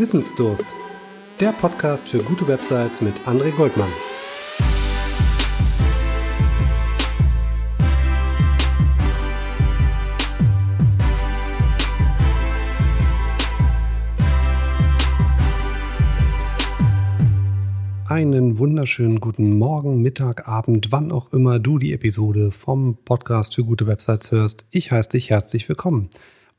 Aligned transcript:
Wissensdurst. 0.00 0.64
Der 1.40 1.52
Podcast 1.52 2.08
für 2.08 2.20
gute 2.20 2.48
Websites 2.48 3.02
mit 3.02 3.12
André 3.26 3.50
Goldmann. 3.50 3.90
Einen 18.08 18.58
wunderschönen 18.58 19.20
guten 19.20 19.58
Morgen, 19.58 20.00
Mittag, 20.00 20.48
Abend, 20.48 20.92
wann 20.92 21.12
auch 21.12 21.34
immer 21.34 21.58
du 21.58 21.78
die 21.78 21.92
Episode 21.92 22.52
vom 22.52 22.96
Podcast 23.04 23.54
für 23.54 23.64
gute 23.64 23.86
Websites 23.86 24.32
hörst. 24.32 24.64
Ich 24.70 24.92
heiße 24.92 25.10
dich 25.10 25.28
herzlich 25.28 25.68
willkommen. 25.68 26.08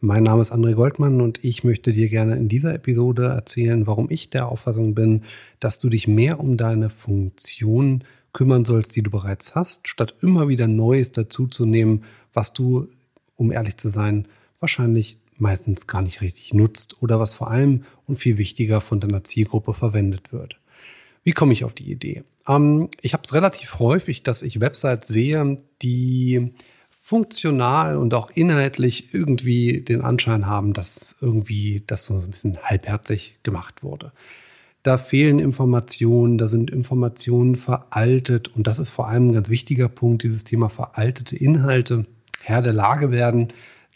Mein 0.03 0.23
Name 0.23 0.41
ist 0.41 0.51
André 0.51 0.73
Goldmann 0.73 1.21
und 1.21 1.43
ich 1.43 1.63
möchte 1.63 1.91
dir 1.91 2.09
gerne 2.09 2.35
in 2.35 2.49
dieser 2.49 2.73
Episode 2.73 3.27
erzählen, 3.27 3.85
warum 3.85 4.09
ich 4.09 4.31
der 4.31 4.47
Auffassung 4.47 4.95
bin, 4.95 5.21
dass 5.59 5.77
du 5.77 5.89
dich 5.89 6.07
mehr 6.07 6.39
um 6.39 6.57
deine 6.57 6.89
Funktion 6.89 8.03
kümmern 8.33 8.65
sollst, 8.65 8.95
die 8.95 9.03
du 9.03 9.11
bereits 9.11 9.53
hast, 9.53 9.87
statt 9.87 10.15
immer 10.21 10.47
wieder 10.47 10.65
Neues 10.65 11.11
dazuzunehmen, 11.11 12.03
was 12.33 12.51
du, 12.51 12.87
um 13.35 13.51
ehrlich 13.51 13.77
zu 13.77 13.89
sein, 13.89 14.27
wahrscheinlich 14.59 15.19
meistens 15.37 15.85
gar 15.85 16.01
nicht 16.01 16.21
richtig 16.21 16.51
nutzt 16.51 17.03
oder 17.03 17.19
was 17.19 17.35
vor 17.35 17.51
allem 17.51 17.83
und 18.07 18.17
viel 18.17 18.39
wichtiger 18.39 18.81
von 18.81 18.99
deiner 18.99 19.23
Zielgruppe 19.23 19.75
verwendet 19.75 20.33
wird. 20.33 20.59
Wie 21.23 21.33
komme 21.33 21.53
ich 21.53 21.63
auf 21.63 21.75
die 21.75 21.91
Idee? 21.91 22.23
Ähm, 22.47 22.89
ich 23.01 23.13
habe 23.13 23.21
es 23.23 23.35
relativ 23.35 23.77
häufig, 23.77 24.23
dass 24.23 24.41
ich 24.41 24.61
Websites 24.61 25.07
sehe, 25.09 25.57
die 25.83 26.53
funktional 27.03 27.97
und 27.97 28.13
auch 28.13 28.29
inhaltlich 28.29 29.11
irgendwie 29.11 29.81
den 29.81 30.01
Anschein 30.01 30.45
haben, 30.45 30.73
dass 30.73 31.17
irgendwie 31.19 31.83
das 31.87 32.05
so 32.05 32.13
ein 32.13 32.29
bisschen 32.29 32.59
halbherzig 32.61 33.39
gemacht 33.41 33.81
wurde. 33.81 34.11
Da 34.83 34.99
fehlen 34.99 35.39
Informationen, 35.39 36.37
da 36.37 36.45
sind 36.45 36.69
Informationen 36.69 37.55
veraltet 37.55 38.49
und 38.55 38.67
das 38.67 38.77
ist 38.77 38.91
vor 38.91 39.07
allem 39.07 39.29
ein 39.29 39.33
ganz 39.33 39.49
wichtiger 39.49 39.89
Punkt, 39.89 40.21
dieses 40.21 40.43
Thema 40.43 40.69
veraltete 40.69 41.35
Inhalte, 41.35 42.05
Herr 42.43 42.61
der 42.61 42.73
Lage 42.73 43.09
werden, 43.09 43.47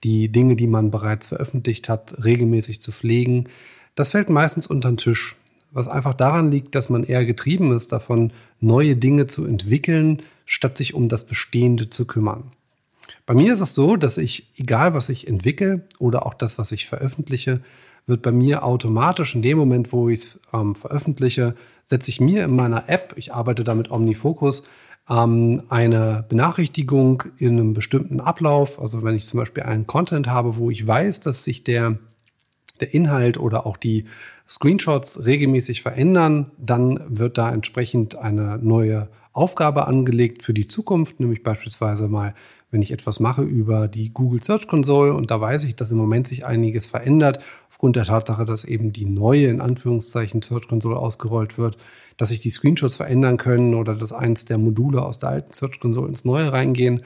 die 0.04 0.30
Dinge, 0.30 0.56
die 0.56 0.68
man 0.68 0.90
bereits 0.90 1.28
veröffentlicht 1.28 1.88
hat, 1.88 2.26
regelmäßig 2.26 2.82
zu 2.82 2.92
pflegen. 2.92 3.50
Das 3.94 4.10
fällt 4.10 4.32
meistens 4.32 4.66
unter 4.66 4.90
den 4.90 4.98
Tisch, 4.98 5.36
was 5.72 5.88
einfach 5.88 6.16
daran 6.16 6.50
liegt, 6.50 6.74
dass 6.74 6.90
man 6.90 7.04
eher 7.04 7.24
getrieben 7.24 7.72
ist 7.72 7.92
davon, 7.92 8.34
neue 8.60 8.96
Dinge 8.96 9.28
zu 9.28 9.46
entwickeln, 9.46 10.24
statt 10.46 10.76
sich 10.76 10.96
um 10.96 11.08
das 11.08 11.28
Bestehende 11.28 11.88
zu 11.90 12.06
kümmern. 12.08 12.52
Bei 13.26 13.34
mir 13.34 13.54
ist 13.54 13.62
es 13.62 13.76
so, 13.76 13.96
dass 13.96 14.18
ich, 14.18 14.52
egal 14.56 14.94
was 14.94 15.10
ich 15.10 15.28
entwickle 15.28 15.88
oder 16.00 16.26
auch 16.26 16.34
das, 16.34 16.58
was 16.58 16.72
ich 16.72 16.86
veröffentliche, 16.86 17.62
wird 18.08 18.22
bei 18.22 18.32
mir 18.32 18.64
automatisch 18.64 19.36
in 19.36 19.42
dem 19.42 19.58
Moment, 19.58 19.92
wo 19.92 20.10
ich 20.10 20.20
es 20.20 20.40
ähm, 20.54 20.76
veröffentliche, 20.76 21.56
setze 21.84 22.10
ich 22.10 22.22
mir 22.22 22.46
in 22.46 22.56
meiner 22.56 22.90
App, 22.90 23.14
ich 23.16 23.34
arbeite 23.34 23.64
da 23.64 23.74
mit 23.74 23.90
OmniFocus, 23.90 24.64
ähm, 25.10 25.64
eine 25.70 26.26
Benachrichtigung 26.28 27.24
in 27.38 27.60
einem 27.60 27.74
bestimmten 27.74 28.20
Ablauf. 28.20 28.80
Also 28.80 29.04
wenn 29.04 29.16
ich 29.16 29.26
zum 29.26 29.40
Beispiel 29.40 29.64
einen 29.64 29.88
Content 29.88 30.28
habe, 30.28 30.58
wo 30.58 30.70
ich 30.70 30.86
weiß, 30.86 31.20
dass 31.22 31.44
sich 31.44 31.64
der, 31.64 31.98
der 32.80 32.94
Inhalt 32.94 33.38
oder 33.38 33.66
auch 33.66 33.78
die 33.78 34.06
Screenshots 34.48 35.26
regelmäßig 35.26 35.82
verändern, 35.82 36.52
dann 36.60 37.02
wird 37.08 37.38
da 37.38 37.52
entsprechend 37.52 38.16
eine 38.16 38.60
neue 38.60 39.10
Aufgabe 39.36 39.88
angelegt 39.88 40.44
für 40.44 40.54
die 40.54 40.68
Zukunft, 40.68 41.20
nämlich 41.20 41.44
beispielsweise 41.44 42.08
mal 42.08 42.34
wenn 42.76 42.82
ich 42.82 42.92
etwas 42.92 43.22
mache 43.22 43.42
über 43.42 43.88
die 43.88 44.14
Google 44.14 44.44
Search 44.44 44.68
Console 44.68 45.14
und 45.14 45.32
da 45.32 45.40
weiß 45.40 45.64
ich, 45.64 45.78
dass 45.78 45.92
im 45.92 45.98
Moment 45.98 46.28
sich 46.28 46.46
einiges 46.46 46.88
verändert, 46.88 47.40
aufgrund 47.70 47.96
der 47.96 48.04
Tatsache, 48.04 48.44
dass 48.44 48.66
eben 48.66 48.92
die 48.92 49.06
neue, 49.06 49.48
in 49.48 49.62
Anführungszeichen, 49.62 50.42
Search 50.42 50.68
Console 50.68 50.98
ausgerollt 50.98 51.58
wird, 51.58 51.78
dass 52.18 52.30
sich 52.30 52.42
die 52.42 52.50
Screenshots 52.50 52.98
verändern 52.98 53.38
können 53.38 53.76
oder 53.76 53.96
dass 53.96 54.12
eins 54.12 54.44
der 54.44 54.58
Module 54.58 55.04
aus 55.04 55.20
der 55.20 55.30
alten 55.30 55.54
Search 55.54 55.80
Console 55.80 56.10
ins 56.10 56.26
neue 56.26 56.52
reingehen, 56.52 57.04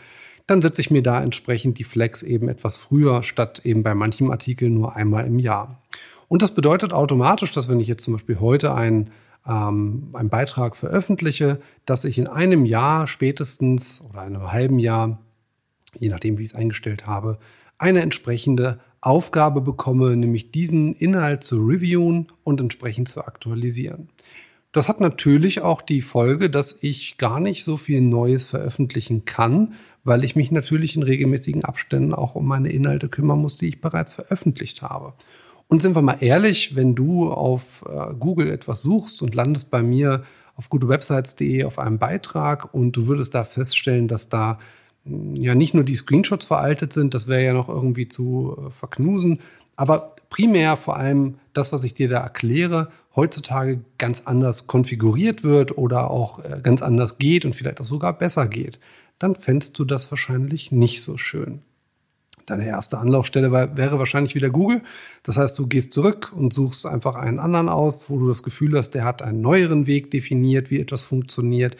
dann 0.47 0.63
setze 0.63 0.81
ich 0.81 0.89
mir 0.89 1.03
da 1.03 1.21
entsprechend 1.21 1.77
die 1.77 1.83
Flex 1.83 2.23
eben 2.23 2.49
etwas 2.49 2.77
früher, 2.77 3.21
statt 3.21 3.61
eben 3.63 3.83
bei 3.83 3.93
manchem 3.93 4.31
Artikel 4.31 4.71
nur 4.71 4.95
einmal 4.95 5.27
im 5.27 5.37
Jahr. 5.37 5.83
Und 6.27 6.41
das 6.41 6.55
bedeutet 6.55 6.93
automatisch, 6.93 7.51
dass 7.51 7.69
wenn 7.69 7.79
ich 7.79 7.87
jetzt 7.87 8.03
zum 8.03 8.13
Beispiel 8.13 8.39
heute 8.39 8.73
einen, 8.73 9.11
ähm, 9.47 10.09
einen 10.13 10.29
Beitrag 10.29 10.75
veröffentliche, 10.75 11.59
dass 11.85 12.05
ich 12.05 12.17
in 12.17 12.27
einem 12.27 12.65
Jahr 12.65 13.07
spätestens 13.07 14.01
oder 14.09 14.21
einem 14.21 14.51
halben 14.51 14.79
Jahr 14.79 15.19
je 15.97 16.09
nachdem, 16.09 16.37
wie 16.37 16.43
ich 16.43 16.49
es 16.49 16.55
eingestellt 16.55 17.07
habe, 17.07 17.37
eine 17.77 18.01
entsprechende 18.01 18.79
Aufgabe 19.01 19.61
bekomme, 19.61 20.15
nämlich 20.15 20.51
diesen 20.51 20.93
Inhalt 20.93 21.43
zu 21.43 21.65
reviewen 21.65 22.27
und 22.43 22.59
entsprechend 22.59 23.07
zu 23.07 23.25
aktualisieren. 23.25 24.09
Das 24.71 24.87
hat 24.87 24.99
natürlich 24.99 25.61
auch 25.61 25.81
die 25.81 26.01
Folge, 26.01 26.49
dass 26.49 26.83
ich 26.83 27.17
gar 27.17 27.39
nicht 27.39 27.63
so 27.63 27.75
viel 27.75 28.01
Neues 28.01 28.43
veröffentlichen 28.43 29.25
kann, 29.25 29.73
weil 30.03 30.23
ich 30.23 30.35
mich 30.35 30.51
natürlich 30.51 30.95
in 30.95 31.01
regelmäßigen 31.01 31.63
Abständen 31.63 32.13
auch 32.13 32.35
um 32.35 32.47
meine 32.47 32.71
Inhalte 32.71 33.09
kümmern 33.09 33.39
muss, 33.39 33.57
die 33.57 33.69
ich 33.69 33.81
bereits 33.81 34.13
veröffentlicht 34.13 34.83
habe. 34.83 35.13
Und 35.71 35.83
sind 35.83 35.95
wir 35.95 36.01
mal 36.01 36.17
ehrlich, 36.19 36.75
wenn 36.75 36.95
du 36.95 37.31
auf 37.31 37.85
äh, 37.87 38.13
Google 38.15 38.49
etwas 38.49 38.81
suchst 38.81 39.21
und 39.21 39.35
landest 39.35 39.69
bei 39.69 39.83
mir 39.83 40.23
auf 40.55 40.67
gutewebsites.de 40.69 41.63
auf 41.63 41.77
einem 41.77 41.99
Beitrag 41.99 42.73
und 42.73 42.93
du 42.93 43.05
würdest 43.05 43.35
da 43.35 43.43
feststellen, 43.43 44.07
dass 44.07 44.29
da 44.29 44.57
ja 45.05 45.55
nicht 45.55 45.75
nur 45.75 45.83
die 45.83 45.95
Screenshots 45.95 46.45
veraltet 46.45 46.91
sind, 46.91 47.13
das 47.13 47.27
wäre 47.27 47.43
ja 47.43 47.53
noch 47.53 47.69
irgendwie 47.69 48.07
zu 48.07 48.57
äh, 48.57 48.71
verknusen, 48.71 49.39
aber 49.75 50.15
primär 50.29 50.75
vor 50.75 50.97
allem 50.97 51.35
das, 51.53 51.71
was 51.71 51.83
ich 51.83 51.93
dir 51.93 52.09
da 52.09 52.19
erkläre, 52.19 52.89
heutzutage 53.15 53.79
ganz 53.99 54.23
anders 54.25 54.67
konfiguriert 54.67 55.43
wird 55.43 55.77
oder 55.77 56.09
auch 56.09 56.39
äh, 56.39 56.59
ganz 56.63 56.81
anders 56.81 57.19
geht 57.19 57.45
und 57.45 57.55
vielleicht 57.55 57.79
auch 57.79 57.85
sogar 57.85 58.17
besser 58.17 58.47
geht, 58.47 58.79
dann 59.19 59.35
fändest 59.35 59.77
du 59.77 59.85
das 59.85 60.11
wahrscheinlich 60.11 60.71
nicht 60.71 61.01
so 61.03 61.15
schön. 61.15 61.61
Deine 62.49 62.67
erste 62.67 62.97
Anlaufstelle 62.97 63.51
wäre 63.51 63.99
wahrscheinlich 63.99 64.35
wieder 64.35 64.49
Google. 64.49 64.81
Das 65.23 65.37
heißt, 65.37 65.57
du 65.59 65.67
gehst 65.67 65.93
zurück 65.93 66.33
und 66.35 66.53
suchst 66.53 66.85
einfach 66.85 67.15
einen 67.15 67.39
anderen 67.39 67.69
aus, 67.69 68.09
wo 68.09 68.17
du 68.17 68.27
das 68.27 68.43
Gefühl 68.43 68.77
hast, 68.77 68.91
der 68.91 69.03
hat 69.03 69.21
einen 69.21 69.41
neueren 69.41 69.87
Weg 69.87 70.11
definiert, 70.11 70.71
wie 70.71 70.79
etwas 70.79 71.03
funktioniert. 71.03 71.77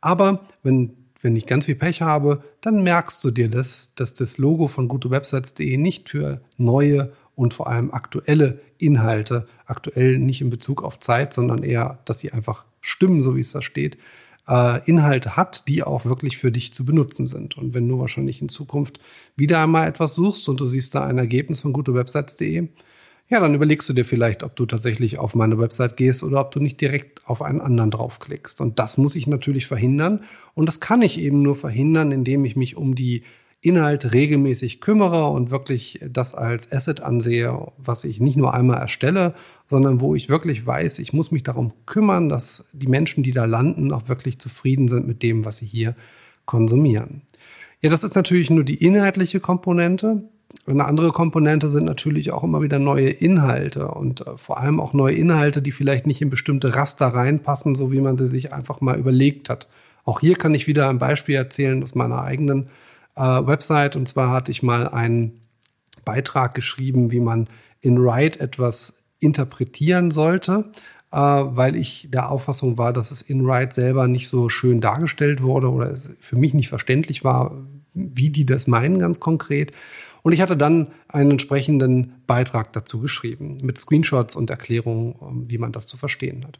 Aber 0.00 0.40
wenn 0.62 0.96
wenn 1.22 1.36
ich 1.36 1.46
ganz 1.46 1.66
viel 1.66 1.74
Pech 1.74 2.00
habe, 2.02 2.42
dann 2.60 2.82
merkst 2.82 3.22
du 3.22 3.30
dir 3.30 3.48
das, 3.48 3.92
dass 3.94 4.14
das 4.14 4.38
Logo 4.38 4.68
von 4.68 4.88
gutewebsites.de 4.88 5.76
nicht 5.76 6.08
für 6.08 6.40
neue 6.56 7.12
und 7.34 7.54
vor 7.54 7.68
allem 7.68 7.90
aktuelle 7.92 8.60
Inhalte, 8.78 9.46
aktuell 9.66 10.18
nicht 10.18 10.40
in 10.40 10.50
Bezug 10.50 10.82
auf 10.82 10.98
Zeit, 10.98 11.32
sondern 11.32 11.62
eher, 11.62 11.98
dass 12.06 12.20
sie 12.20 12.32
einfach 12.32 12.64
stimmen, 12.80 13.22
so 13.22 13.36
wie 13.36 13.40
es 13.40 13.52
da 13.52 13.60
steht, 13.60 13.98
äh, 14.50 14.84
Inhalte 14.84 15.36
hat, 15.36 15.68
die 15.68 15.82
auch 15.82 16.04
wirklich 16.04 16.36
für 16.36 16.50
dich 16.50 16.72
zu 16.72 16.84
benutzen 16.84 17.26
sind. 17.26 17.56
Und 17.56 17.72
wenn 17.72 17.88
du 17.88 17.98
wahrscheinlich 18.00 18.42
in 18.42 18.48
Zukunft 18.48 18.98
wieder 19.36 19.62
einmal 19.62 19.88
etwas 19.88 20.14
suchst 20.14 20.48
und 20.48 20.60
du 20.60 20.66
siehst 20.66 20.94
da 20.94 21.06
ein 21.06 21.18
Ergebnis 21.18 21.60
von 21.60 21.72
gutewebsites.de, 21.72 22.68
ja, 23.28 23.38
dann 23.38 23.54
überlegst 23.54 23.88
du 23.88 23.92
dir 23.92 24.04
vielleicht, 24.04 24.42
ob 24.42 24.56
du 24.56 24.66
tatsächlich 24.66 25.18
auf 25.18 25.36
meine 25.36 25.56
Website 25.56 25.96
gehst 25.96 26.24
oder 26.24 26.40
ob 26.40 26.50
du 26.50 26.58
nicht 26.58 26.80
direkt 26.80 27.24
auf 27.28 27.42
einen 27.42 27.60
anderen 27.60 27.92
draufklickst. 27.92 28.60
Und 28.60 28.80
das 28.80 28.98
muss 28.98 29.14
ich 29.14 29.28
natürlich 29.28 29.68
verhindern. 29.68 30.24
Und 30.54 30.66
das 30.66 30.80
kann 30.80 31.00
ich 31.00 31.20
eben 31.20 31.40
nur 31.40 31.54
verhindern, 31.54 32.10
indem 32.10 32.44
ich 32.44 32.56
mich 32.56 32.76
um 32.76 32.96
die 32.96 33.22
Inhalte 33.62 34.12
regelmäßig 34.12 34.80
kümmere 34.80 35.26
und 35.26 35.50
wirklich 35.50 36.00
das 36.08 36.34
als 36.34 36.72
Asset 36.72 37.00
ansehe, 37.00 37.72
was 37.76 38.04
ich 38.04 38.20
nicht 38.20 38.36
nur 38.36 38.54
einmal 38.54 38.78
erstelle, 38.78 39.34
sondern 39.68 40.00
wo 40.00 40.14
ich 40.14 40.30
wirklich 40.30 40.66
weiß, 40.66 40.98
ich 40.98 41.12
muss 41.12 41.30
mich 41.30 41.42
darum 41.42 41.72
kümmern, 41.84 42.28
dass 42.30 42.70
die 42.72 42.86
Menschen, 42.86 43.22
die 43.22 43.32
da 43.32 43.44
landen, 43.44 43.92
auch 43.92 44.08
wirklich 44.08 44.38
zufrieden 44.38 44.88
sind 44.88 45.06
mit 45.06 45.22
dem, 45.22 45.44
was 45.44 45.58
sie 45.58 45.66
hier 45.66 45.94
konsumieren. 46.46 47.22
Ja, 47.82 47.90
das 47.90 48.02
ist 48.02 48.16
natürlich 48.16 48.50
nur 48.50 48.64
die 48.64 48.82
inhaltliche 48.82 49.40
Komponente. 49.40 50.24
Eine 50.66 50.86
andere 50.86 51.10
Komponente 51.10 51.68
sind 51.68 51.84
natürlich 51.84 52.32
auch 52.32 52.42
immer 52.42 52.62
wieder 52.62 52.78
neue 52.78 53.10
Inhalte 53.10 53.88
und 53.88 54.26
äh, 54.26 54.36
vor 54.36 54.58
allem 54.58 54.80
auch 54.80 54.92
neue 54.92 55.14
Inhalte, 55.14 55.62
die 55.62 55.70
vielleicht 55.70 56.06
nicht 56.06 56.22
in 56.22 56.30
bestimmte 56.30 56.74
Raster 56.74 57.06
reinpassen, 57.06 57.74
so 57.74 57.92
wie 57.92 58.00
man 58.00 58.16
sie 58.16 58.26
sich 58.26 58.52
einfach 58.52 58.80
mal 58.80 58.98
überlegt 58.98 59.48
hat. 59.48 59.68
Auch 60.04 60.20
hier 60.20 60.34
kann 60.34 60.54
ich 60.54 60.66
wieder 60.66 60.88
ein 60.88 60.98
Beispiel 60.98 61.36
erzählen 61.36 61.82
aus 61.82 61.94
meiner 61.94 62.22
eigenen 62.22 62.68
äh, 63.20 63.46
Website. 63.46 63.96
Und 63.96 64.08
zwar 64.08 64.30
hatte 64.30 64.50
ich 64.50 64.62
mal 64.62 64.88
einen 64.88 65.42
Beitrag 66.04 66.54
geschrieben, 66.54 67.12
wie 67.12 67.20
man 67.20 67.48
in 67.80 68.02
Write 68.02 68.40
etwas 68.40 69.04
interpretieren 69.20 70.10
sollte, 70.10 70.70
äh, 71.12 71.16
weil 71.18 71.76
ich 71.76 72.08
der 72.10 72.30
Auffassung 72.30 72.78
war, 72.78 72.92
dass 72.92 73.10
es 73.10 73.22
in 73.22 73.46
Write 73.46 73.74
selber 73.74 74.08
nicht 74.08 74.28
so 74.28 74.48
schön 74.48 74.80
dargestellt 74.80 75.42
wurde 75.42 75.70
oder 75.70 75.90
es 75.90 76.14
für 76.20 76.36
mich 76.36 76.54
nicht 76.54 76.68
verständlich 76.68 77.22
war, 77.22 77.52
wie 77.92 78.30
die 78.30 78.46
das 78.46 78.66
meinen 78.66 78.98
ganz 78.98 79.20
konkret. 79.20 79.72
Und 80.22 80.32
ich 80.32 80.40
hatte 80.40 80.56
dann 80.56 80.88
einen 81.08 81.32
entsprechenden 81.32 82.14
Beitrag 82.26 82.72
dazu 82.72 83.00
geschrieben 83.00 83.58
mit 83.62 83.78
Screenshots 83.78 84.36
und 84.36 84.50
Erklärungen, 84.50 85.14
wie 85.48 85.58
man 85.58 85.72
das 85.72 85.86
zu 85.86 85.96
verstehen 85.96 86.46
hat. 86.46 86.58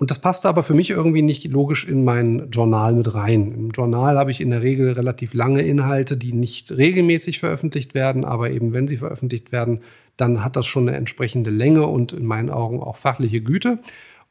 Und 0.00 0.10
das 0.10 0.18
passte 0.18 0.48
aber 0.48 0.62
für 0.62 0.72
mich 0.72 0.88
irgendwie 0.88 1.20
nicht 1.20 1.44
logisch 1.52 1.86
in 1.86 2.04
mein 2.04 2.48
Journal 2.50 2.94
mit 2.94 3.12
rein. 3.12 3.52
Im 3.52 3.68
Journal 3.68 4.16
habe 4.16 4.30
ich 4.30 4.40
in 4.40 4.48
der 4.48 4.62
Regel 4.62 4.92
relativ 4.92 5.34
lange 5.34 5.60
Inhalte, 5.60 6.16
die 6.16 6.32
nicht 6.32 6.74
regelmäßig 6.74 7.38
veröffentlicht 7.38 7.92
werden, 7.92 8.24
aber 8.24 8.50
eben 8.50 8.72
wenn 8.72 8.88
sie 8.88 8.96
veröffentlicht 8.96 9.52
werden, 9.52 9.80
dann 10.16 10.42
hat 10.42 10.56
das 10.56 10.64
schon 10.66 10.88
eine 10.88 10.96
entsprechende 10.96 11.50
Länge 11.50 11.86
und 11.86 12.14
in 12.14 12.24
meinen 12.24 12.48
Augen 12.48 12.80
auch 12.80 12.96
fachliche 12.96 13.42
Güte. 13.42 13.78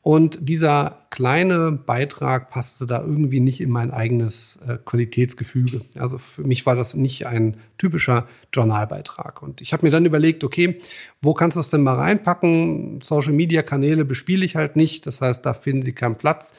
Und 0.02 0.48
dieser 0.48 0.98
kleine 1.10 1.72
Beitrag 1.72 2.50
passte 2.50 2.88
da 2.88 3.02
irgendwie 3.02 3.42
nicht 3.42 3.60
in 3.60 3.70
mein 3.70 3.92
eigenes 3.92 4.60
äh, 4.66 4.78
Qualitätsgefüge. 4.84 5.82
Also 5.98 6.18
für 6.18 6.44
mich 6.44 6.66
war 6.66 6.76
das 6.76 6.96
nicht 6.96 7.28
ein 7.28 7.58
typischer 7.78 8.26
Journalbeitrag. 8.54 9.42
Und 9.42 9.60
ich 9.60 9.74
habe 9.74 9.86
mir 9.86 9.92
dann 9.92 10.06
überlegt, 10.06 10.46
okay, 10.46 10.80
wo 11.22 11.34
kannst 11.34 11.58
du 11.58 11.62
es 11.62 11.70
denn 11.70 11.84
mal 11.84 11.96
reinpacken? 11.96 13.02
Social-Media-Kanäle 13.02 14.06
bespiele 14.06 14.46
ich 14.46 14.56
halt 14.56 14.78
nicht. 14.78 15.06
Das 15.06 15.20
heißt, 15.20 15.46
da 15.46 15.54
finden 15.54 15.82
sie 15.82 15.94
keinen 15.94 16.16
Platz. 16.16 16.56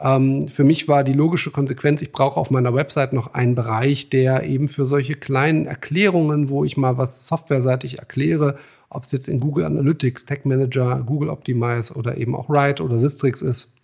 Ähm, 0.00 0.48
für 0.48 0.64
mich 0.64 0.86
war 0.86 1.02
die 1.02 1.12
logische 1.12 1.50
Konsequenz, 1.50 2.02
ich 2.02 2.12
brauche 2.12 2.38
auf 2.38 2.50
meiner 2.50 2.74
Website 2.74 3.12
noch 3.12 3.34
einen 3.34 3.54
Bereich, 3.54 4.10
der 4.10 4.44
eben 4.44 4.68
für 4.68 4.86
solche 4.86 5.14
kleinen 5.14 5.66
Erklärungen, 5.66 6.48
wo 6.48 6.64
ich 6.64 6.76
mal 6.76 6.98
was 6.98 7.26
softwareseitig 7.26 7.98
erkläre, 7.98 8.56
ob 8.90 9.04
es 9.04 9.12
jetzt 9.12 9.28
in 9.28 9.40
Google 9.40 9.64
Analytics, 9.64 10.24
Tech 10.24 10.44
Manager, 10.44 11.02
Google 11.04 11.30
Optimize 11.30 11.94
oder 11.94 12.16
eben 12.16 12.34
auch 12.34 12.48
Write 12.48 12.82
oder 12.82 12.98
Sistrix 12.98 13.42
ist. 13.42 13.74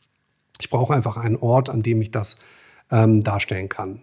Ich 0.61 0.71
brauche 0.71 0.95
einfach 0.95 1.17
einen 1.17 1.37
Ort, 1.37 1.69
an 1.69 1.83
dem 1.83 2.01
ich 2.01 2.11
das 2.11 2.37
ähm, 2.91 3.25
darstellen 3.25 3.69
kann. 3.69 4.03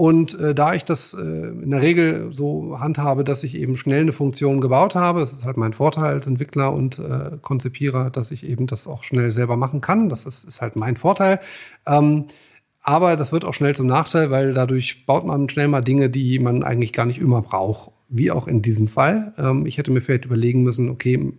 Und 0.00 0.40
äh, 0.40 0.54
da 0.54 0.72
ich 0.72 0.86
das 0.86 1.12
äh, 1.12 1.20
in 1.20 1.72
der 1.72 1.82
Regel 1.82 2.32
so 2.32 2.80
handhabe, 2.80 3.22
dass 3.22 3.44
ich 3.44 3.54
eben 3.54 3.76
schnell 3.76 4.00
eine 4.00 4.14
Funktion 4.14 4.62
gebaut 4.62 4.94
habe, 4.94 5.20
das 5.20 5.34
ist 5.34 5.44
halt 5.44 5.58
mein 5.58 5.74
Vorteil 5.74 6.14
als 6.14 6.26
Entwickler 6.26 6.72
und 6.72 6.98
äh, 6.98 7.36
Konzipierer, 7.42 8.08
dass 8.08 8.30
ich 8.30 8.48
eben 8.48 8.66
das 8.66 8.88
auch 8.88 9.04
schnell 9.04 9.30
selber 9.30 9.58
machen 9.58 9.82
kann. 9.82 10.08
Das 10.08 10.24
ist, 10.24 10.44
ist 10.44 10.62
halt 10.62 10.74
mein 10.74 10.96
Vorteil. 10.96 11.38
Ähm, 11.86 12.28
aber 12.80 13.14
das 13.16 13.30
wird 13.30 13.44
auch 13.44 13.52
schnell 13.52 13.74
zum 13.74 13.88
Nachteil, 13.88 14.30
weil 14.30 14.54
dadurch 14.54 15.04
baut 15.04 15.26
man 15.26 15.50
schnell 15.50 15.68
mal 15.68 15.82
Dinge, 15.82 16.08
die 16.08 16.38
man 16.38 16.62
eigentlich 16.62 16.94
gar 16.94 17.04
nicht 17.04 17.20
immer 17.20 17.42
braucht 17.42 17.90
wie 18.08 18.30
auch 18.30 18.48
in 18.48 18.62
diesem 18.62 18.88
Fall. 18.88 19.34
Ähm, 19.36 19.66
ich 19.66 19.76
hätte 19.76 19.90
mir 19.90 20.00
vielleicht 20.00 20.24
überlegen 20.24 20.62
müssen, 20.62 20.88
okay, 20.88 21.30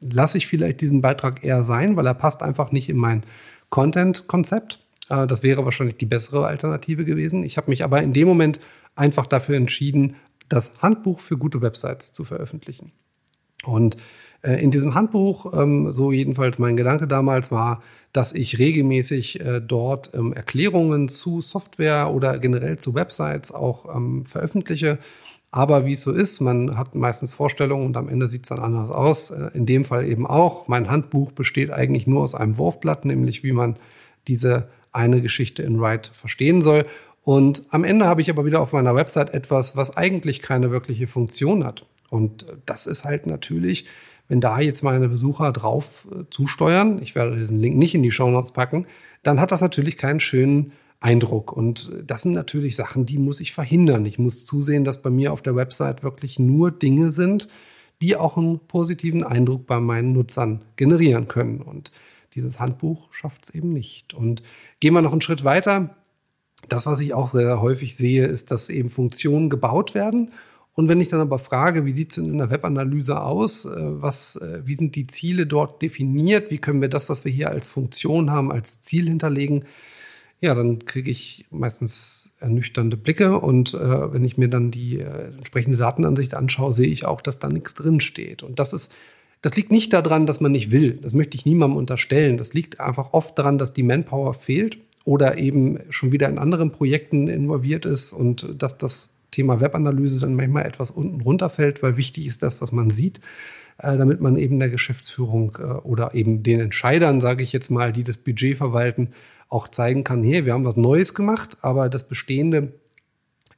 lasse 0.00 0.38
ich 0.38 0.46
vielleicht 0.46 0.80
diesen 0.80 1.02
Beitrag 1.02 1.44
eher 1.44 1.62
sein, 1.62 1.94
weil 1.96 2.06
er 2.06 2.14
passt 2.14 2.42
einfach 2.42 2.72
nicht 2.72 2.88
in 2.88 2.96
mein 2.96 3.22
Content-Konzept. 3.68 4.81
Äh, 5.08 5.26
das 5.26 5.42
wäre 5.42 5.64
wahrscheinlich 5.64 5.96
die 5.96 6.06
bessere 6.06 6.46
Alternative 6.46 7.04
gewesen. 7.04 7.44
Ich 7.44 7.56
habe 7.56 7.70
mich 7.70 7.84
aber 7.84 8.02
in 8.02 8.12
dem 8.12 8.28
Moment 8.28 8.60
einfach 8.94 9.26
dafür 9.26 9.56
entschieden, 9.56 10.16
das 10.48 10.74
Handbuch 10.80 11.20
für 11.20 11.38
gute 11.38 11.62
Websites 11.62 12.12
zu 12.12 12.24
veröffentlichen. 12.24 12.92
Und 13.64 13.96
äh, 14.42 14.62
in 14.62 14.70
diesem 14.70 14.94
Handbuch, 14.94 15.52
ähm, 15.58 15.92
so 15.92 16.12
jedenfalls 16.12 16.58
mein 16.58 16.76
Gedanke 16.76 17.06
damals 17.06 17.50
war, 17.52 17.82
dass 18.12 18.34
ich 18.34 18.58
regelmäßig 18.58 19.40
äh, 19.40 19.60
dort 19.60 20.14
ähm, 20.14 20.32
Erklärungen 20.32 21.08
zu 21.08 21.40
Software 21.40 22.12
oder 22.12 22.38
generell 22.38 22.78
zu 22.78 22.94
Websites 22.94 23.52
auch 23.52 23.94
ähm, 23.94 24.26
veröffentliche 24.26 24.98
aber 25.54 25.84
wie 25.84 25.92
es 25.92 26.02
so 26.02 26.12
ist, 26.12 26.40
man 26.40 26.78
hat 26.78 26.94
meistens 26.94 27.34
Vorstellungen 27.34 27.84
und 27.84 27.96
am 27.98 28.08
Ende 28.08 28.26
sieht 28.26 28.44
es 28.44 28.48
dann 28.48 28.58
anders 28.58 28.90
aus. 28.90 29.30
In 29.30 29.66
dem 29.66 29.84
Fall 29.84 30.08
eben 30.08 30.26
auch. 30.26 30.66
Mein 30.66 30.90
Handbuch 30.90 31.30
besteht 31.32 31.70
eigentlich 31.70 32.06
nur 32.06 32.22
aus 32.22 32.34
einem 32.34 32.56
Wurfblatt, 32.56 33.04
nämlich 33.04 33.44
wie 33.44 33.52
man 33.52 33.76
diese 34.28 34.68
eine 34.92 35.20
Geschichte 35.20 35.62
in 35.62 35.80
Write 35.80 36.10
verstehen 36.12 36.62
soll. 36.62 36.84
Und 37.22 37.62
am 37.70 37.84
Ende 37.84 38.06
habe 38.06 38.20
ich 38.20 38.30
aber 38.30 38.44
wieder 38.44 38.60
auf 38.60 38.72
meiner 38.72 38.94
Website 38.94 39.32
etwas, 39.32 39.76
was 39.76 39.96
eigentlich 39.96 40.42
keine 40.42 40.70
wirkliche 40.70 41.06
Funktion 41.06 41.64
hat. 41.64 41.86
Und 42.10 42.46
das 42.66 42.86
ist 42.86 43.04
halt 43.04 43.26
natürlich, 43.26 43.86
wenn 44.28 44.40
da 44.40 44.60
jetzt 44.60 44.82
meine 44.82 45.08
Besucher 45.08 45.52
drauf 45.52 46.06
äh, 46.10 46.24
zusteuern, 46.30 47.00
ich 47.02 47.14
werde 47.14 47.36
diesen 47.36 47.58
Link 47.58 47.76
nicht 47.76 47.94
in 47.94 48.02
die 48.02 48.10
Show 48.10 48.30
Notes 48.30 48.52
packen, 48.52 48.86
dann 49.22 49.40
hat 49.40 49.52
das 49.52 49.60
natürlich 49.60 49.96
keinen 49.96 50.20
schönen 50.20 50.72
Eindruck. 51.00 51.52
Und 51.52 51.92
das 52.04 52.22
sind 52.22 52.32
natürlich 52.32 52.76
Sachen, 52.76 53.06
die 53.06 53.18
muss 53.18 53.40
ich 53.40 53.52
verhindern. 53.52 54.04
Ich 54.06 54.18
muss 54.18 54.44
zusehen, 54.44 54.84
dass 54.84 55.02
bei 55.02 55.10
mir 55.10 55.32
auf 55.32 55.42
der 55.42 55.56
Website 55.56 56.02
wirklich 56.02 56.38
nur 56.38 56.70
Dinge 56.70 57.12
sind, 57.12 57.48
die 58.00 58.16
auch 58.16 58.36
einen 58.36 58.60
positiven 58.66 59.24
Eindruck 59.24 59.66
bei 59.66 59.80
meinen 59.80 60.12
Nutzern 60.12 60.62
generieren 60.76 61.28
können. 61.28 61.60
Und 61.60 61.92
dieses 62.34 62.60
Handbuch 62.60 63.12
schafft 63.12 63.44
es 63.44 63.54
eben 63.54 63.72
nicht. 63.72 64.14
Und 64.14 64.42
gehen 64.80 64.94
wir 64.94 65.02
noch 65.02 65.12
einen 65.12 65.20
Schritt 65.20 65.44
weiter. 65.44 65.96
Das, 66.68 66.86
was 66.86 67.00
ich 67.00 67.14
auch 67.14 67.32
sehr 67.32 67.60
häufig 67.60 67.96
sehe, 67.96 68.26
ist, 68.26 68.50
dass 68.50 68.70
eben 68.70 68.88
Funktionen 68.88 69.50
gebaut 69.50 69.94
werden. 69.94 70.30
Und 70.74 70.88
wenn 70.88 71.00
ich 71.00 71.08
dann 71.08 71.20
aber 71.20 71.38
frage, 71.38 71.84
wie 71.84 71.90
sieht 71.90 72.12
es 72.12 72.18
in 72.18 72.38
der 72.38 72.50
Webanalyse 72.50 73.20
aus? 73.20 73.66
Äh, 73.66 73.70
was, 73.76 74.36
äh, 74.36 74.62
wie 74.64 74.74
sind 74.74 74.96
die 74.96 75.06
Ziele 75.06 75.46
dort 75.46 75.82
definiert? 75.82 76.50
Wie 76.50 76.58
können 76.58 76.80
wir 76.80 76.88
das, 76.88 77.08
was 77.08 77.24
wir 77.24 77.32
hier 77.32 77.50
als 77.50 77.68
Funktion 77.68 78.30
haben, 78.30 78.50
als 78.50 78.80
Ziel 78.80 79.08
hinterlegen? 79.08 79.64
ja, 80.42 80.56
dann 80.56 80.84
kriege 80.84 81.10
ich 81.10 81.46
meistens 81.50 82.32
ernüchternde 82.40 82.96
Blicke 82.96 83.38
und 83.38 83.74
äh, 83.74 84.12
wenn 84.12 84.24
ich 84.24 84.36
mir 84.36 84.48
dann 84.48 84.72
die 84.72 84.98
äh, 84.98 85.28
entsprechende 85.28 85.78
Datenansicht 85.78 86.34
anschaue, 86.34 86.72
sehe 86.72 86.88
ich 86.88 87.04
auch, 87.04 87.20
dass 87.20 87.38
da 87.38 87.48
nichts 87.48 87.74
drin 87.74 88.00
steht. 88.00 88.42
Und 88.42 88.58
das 88.58 88.72
ist, 88.72 88.92
das 89.42 89.56
liegt 89.56 89.70
nicht 89.70 89.92
daran, 89.92 90.26
dass 90.26 90.40
man 90.40 90.52
nicht 90.52 90.70
will. 90.70 90.98
Das 91.02 91.12
möchte 91.12 91.36
ich 91.36 91.44
niemandem 91.44 91.76
unterstellen. 91.76 92.38
Das 92.38 92.54
liegt 92.54 92.80
einfach 92.80 93.12
oft 93.12 93.38
daran, 93.38 93.58
dass 93.58 93.74
die 93.74 93.82
Manpower 93.82 94.34
fehlt 94.34 94.78
oder 95.04 95.36
eben 95.36 95.78
schon 95.90 96.12
wieder 96.12 96.28
in 96.28 96.38
anderen 96.38 96.70
Projekten 96.70 97.28
involviert 97.28 97.84
ist 97.84 98.12
und 98.12 98.54
dass 98.56 98.78
das 98.78 99.14
Thema 99.32 99.60
Webanalyse 99.60 100.20
dann 100.20 100.34
manchmal 100.34 100.66
etwas 100.66 100.90
unten 100.90 101.20
runterfällt, 101.20 101.82
weil 101.82 101.96
wichtig 101.96 102.26
ist 102.26 102.42
das, 102.42 102.60
was 102.60 102.72
man 102.72 102.90
sieht 102.90 103.20
äh, 103.78 103.96
damit 103.96 104.20
man 104.20 104.36
eben 104.36 104.58
der 104.58 104.70
Geschäftsführung 104.70 105.56
äh, 105.58 105.64
oder 105.64 106.14
eben 106.14 106.42
den 106.42 106.60
Entscheidern, 106.60 107.20
sage 107.20 107.42
ich 107.42 107.52
jetzt 107.52 107.70
mal, 107.70 107.92
die 107.92 108.04
das 108.04 108.16
Budget 108.16 108.56
verwalten, 108.56 109.08
auch 109.48 109.68
zeigen 109.68 110.04
kann, 110.04 110.22
hey, 110.24 110.46
wir 110.46 110.52
haben 110.52 110.64
was 110.64 110.76
Neues 110.76 111.14
gemacht, 111.14 111.58
aber 111.62 111.88
das 111.88 112.06
Bestehende 112.06 112.72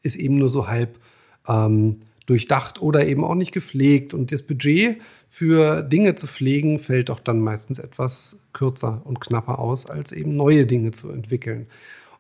ist 0.02 0.16
eben 0.16 0.36
nur 0.36 0.48
so 0.48 0.66
halb 0.68 0.98
ähm, 1.46 2.00
durchdacht 2.26 2.80
oder 2.80 3.06
eben 3.06 3.24
auch 3.24 3.34
nicht 3.34 3.52
gepflegt. 3.52 4.14
Und 4.14 4.32
das 4.32 4.42
Budget 4.42 5.00
für 5.34 5.82
Dinge 5.82 6.14
zu 6.14 6.28
pflegen 6.28 6.78
fällt 6.78 7.10
auch 7.10 7.18
dann 7.18 7.40
meistens 7.40 7.80
etwas 7.80 8.46
kürzer 8.52 9.02
und 9.02 9.20
knapper 9.20 9.58
aus, 9.58 9.90
als 9.90 10.12
eben 10.12 10.36
neue 10.36 10.64
Dinge 10.64 10.92
zu 10.92 11.10
entwickeln. 11.10 11.66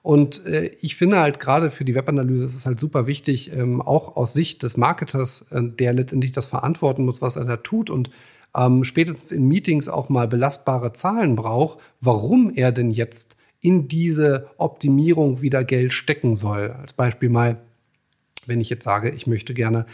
Und 0.02 0.44
äh, 0.46 0.72
ich 0.80 0.96
finde 0.96 1.20
halt 1.20 1.38
gerade 1.38 1.70
für 1.70 1.84
die 1.84 1.94
Webanalyse 1.94 2.44
ist 2.44 2.56
es 2.56 2.66
halt 2.66 2.80
super 2.80 3.06
wichtig, 3.06 3.52
ähm, 3.56 3.80
auch 3.80 4.16
aus 4.16 4.32
Sicht 4.32 4.64
des 4.64 4.76
Marketers, 4.76 5.52
äh, 5.52 5.62
der 5.62 5.92
letztendlich 5.92 6.32
das 6.32 6.48
verantworten 6.48 7.04
muss, 7.04 7.22
was 7.22 7.36
er 7.36 7.44
da 7.44 7.56
tut 7.56 7.88
und 7.88 8.10
ähm, 8.52 8.82
spätestens 8.82 9.30
in 9.30 9.46
Meetings 9.46 9.88
auch 9.88 10.08
mal 10.08 10.26
belastbare 10.26 10.90
Zahlen 10.92 11.36
braucht, 11.36 11.78
warum 12.00 12.50
er 12.52 12.72
denn 12.72 12.90
jetzt 12.90 13.36
in 13.60 13.86
diese 13.86 14.48
Optimierung 14.56 15.40
wieder 15.40 15.62
Geld 15.62 15.92
stecken 15.92 16.34
soll. 16.34 16.72
Als 16.72 16.94
Beispiel 16.94 17.28
mal, 17.28 17.60
wenn 18.46 18.60
ich 18.60 18.70
jetzt 18.70 18.84
sage, 18.84 19.10
ich 19.10 19.28
möchte 19.28 19.54
gerne 19.54 19.86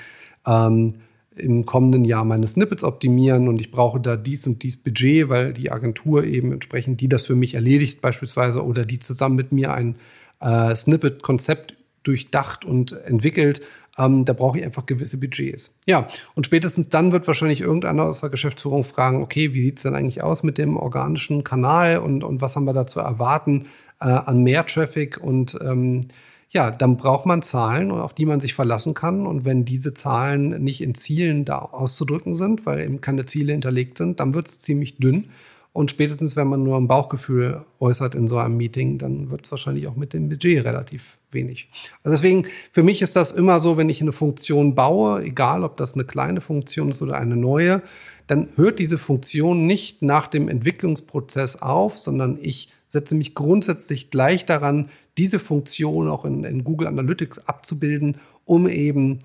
ähm, 0.46 0.94
im 1.40 1.66
kommenden 1.66 2.04
Jahr 2.04 2.25
meine 2.25 2.46
Snippets 2.46 2.84
optimieren 2.84 3.48
und 3.48 3.60
ich 3.60 3.70
brauche 3.70 4.00
da 4.00 4.16
dies 4.16 4.46
und 4.46 4.62
dies 4.62 4.76
Budget, 4.76 5.28
weil 5.28 5.52
die 5.52 5.73
Agentur 5.73 6.25
eben 6.25 6.52
entsprechend, 6.52 7.00
die 7.00 7.09
das 7.09 7.26
für 7.26 7.35
mich 7.35 7.54
erledigt 7.54 8.00
beispielsweise 8.00 8.64
oder 8.64 8.85
die 8.85 8.99
zusammen 8.99 9.37
mit 9.37 9.52
mir 9.52 9.73
ein 9.73 9.97
äh, 10.40 10.75
Snippet-Konzept 10.75 11.76
durchdacht 12.02 12.64
und 12.64 12.92
entwickelt, 12.92 13.61
ähm, 13.99 14.25
da 14.25 14.32
brauche 14.32 14.59
ich 14.59 14.64
einfach 14.64 14.87
gewisse 14.87 15.18
Budgets. 15.18 15.78
Ja, 15.87 16.09
und 16.35 16.47
spätestens 16.47 16.88
dann 16.88 17.12
wird 17.12 17.26
wahrscheinlich 17.26 17.61
irgendeiner 17.61 18.04
aus 18.04 18.20
der 18.20 18.30
Geschäftsführung 18.30 18.85
fragen, 18.85 19.23
okay, 19.23 19.52
wie 19.52 19.62
sieht 19.62 19.78
es 19.78 19.82
denn 19.82 19.94
eigentlich 19.94 20.23
aus 20.23 20.42
mit 20.42 20.59
dem 20.59 20.76
organischen 20.76 21.44
Kanal 21.44 21.99
und, 21.99 22.25
und 22.25 22.40
was 22.40 22.56
haben 22.56 22.64
wir 22.64 22.73
da 22.73 22.87
zu 22.87 23.00
erwarten 23.00 23.66
äh, 24.00 24.04
an 24.04 24.42
mehr 24.42 24.64
Traffic 24.66 25.18
und 25.18 25.59
ähm, 25.62 26.09
ja, 26.52 26.73
dann 26.73 26.97
braucht 26.97 27.26
man 27.26 27.42
Zahlen, 27.42 27.92
auf 27.92 28.12
die 28.12 28.26
man 28.26 28.40
sich 28.40 28.54
verlassen 28.54 28.92
kann. 28.92 29.26
Und 29.26 29.45
wenn 29.45 29.64
diese 29.64 29.95
Zahlen 29.95 30.62
nicht 30.62 30.80
in 30.80 30.97
Zielen 30.97 31.45
da 31.45 31.61
auszudrücken 31.61 32.35
sind, 32.35 32.66
weil 32.66 32.85
eben 32.85 33.00
keine 33.00 33.25
Ziele 33.25 33.52
hinterlegt 33.52 33.99
sind, 33.99 34.19
dann 34.19 34.35
wird 34.35 34.49
es 34.49 34.59
ziemlich 34.59 34.99
dünn. 34.99 35.28
Und 35.73 35.92
spätestens, 35.92 36.35
wenn 36.35 36.49
man 36.49 36.64
nur 36.64 36.76
ein 36.76 36.88
Bauchgefühl 36.88 37.64
äußert 37.78 38.16
in 38.16 38.26
so 38.26 38.38
einem 38.38 38.57
Meeting, 38.57 38.99
dann 38.99 39.30
wird 39.30 39.45
es 39.45 39.52
wahrscheinlich 39.52 39.87
auch 39.87 39.95
mit 39.95 40.12
dem 40.12 40.28
Budget 40.28 40.64
relativ 40.64 41.19
wenig. 41.30 41.69
Also 42.02 42.16
deswegen, 42.16 42.47
für 42.73 42.83
mich 42.83 43.00
ist 43.02 43.14
das 43.14 43.30
immer 43.30 43.61
so, 43.61 43.76
wenn 43.76 43.88
ich 43.88 44.00
eine 44.00 44.11
Funktion 44.11 44.75
baue, 44.75 45.23
egal 45.23 45.62
ob 45.62 45.76
das 45.76 45.95
eine 45.95 46.04
kleine 46.04 46.40
Funktion 46.40 46.88
ist 46.88 47.02
oder 47.02 47.16
eine 47.16 47.37
neue, 47.37 47.83
dann 48.26 48.49
hört 48.57 48.80
diese 48.80 48.99
Funktion 48.99 49.66
nicht 49.66 50.02
nach 50.02 50.26
dem 50.26 50.49
Entwicklungsprozess 50.49 51.62
auf, 51.62 51.97
sondern 51.97 52.37
ich 52.42 52.73
setze 52.88 53.14
mich 53.14 53.35
grundsätzlich 53.35 54.11
gleich 54.11 54.47
daran, 54.47 54.88
diese 55.19 55.38
Funktion 55.38 56.09
auch 56.09 56.25
in, 56.25 56.45
in 56.45 56.64
Google 56.64 56.88
Analytics 56.88 57.47
abzubilden, 57.47 58.17
um 58.45 58.69
eben 58.69 59.19